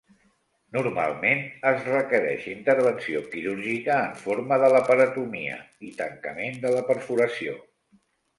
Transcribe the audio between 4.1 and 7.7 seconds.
forma de laparotomia i tancament de la perforació.